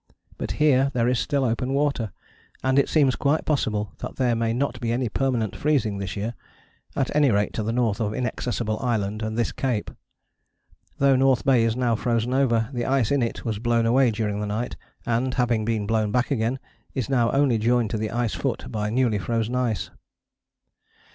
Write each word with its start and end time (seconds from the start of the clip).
But 0.39 0.53
here 0.53 0.89
there 0.95 1.07
is 1.07 1.19
still 1.19 1.45
open 1.45 1.73
water, 1.75 2.11
and 2.63 2.79
it 2.79 2.89
seems 2.89 3.15
quite 3.15 3.45
possible 3.45 3.93
that 3.99 4.15
there 4.15 4.35
may 4.35 4.51
not 4.51 4.81
be 4.81 4.91
any 4.91 5.09
permanent 5.09 5.55
freezing 5.55 5.99
this 5.99 6.15
year, 6.15 6.33
at 6.95 7.15
any 7.15 7.29
rate 7.29 7.53
to 7.53 7.61
the 7.61 7.71
north 7.71 8.01
of 8.01 8.11
Inaccessible 8.11 8.79
Island 8.79 9.21
and 9.21 9.37
this 9.37 9.51
cape. 9.51 9.91
Though 10.97 11.15
North 11.15 11.45
Bay 11.45 11.63
is 11.63 11.75
now 11.75 11.95
frozen 11.95 12.33
over, 12.33 12.71
the 12.73 12.87
ice 12.87 13.11
in 13.11 13.21
it 13.21 13.45
was 13.45 13.59
blown 13.59 13.85
away 13.85 14.09
during 14.09 14.39
the 14.39 14.47
night, 14.47 14.75
and, 15.05 15.35
having 15.35 15.65
been 15.65 15.85
blown 15.85 16.11
back 16.11 16.31
again, 16.31 16.57
is 16.95 17.07
now 17.07 17.29
only 17.31 17.59
joined 17.59 17.91
to 17.91 17.99
the 17.99 18.09
ice 18.09 18.33
foot 18.33 18.71
by 18.71 18.89
newly 18.89 19.19
frozen 19.19 19.53
ice." 19.55 19.91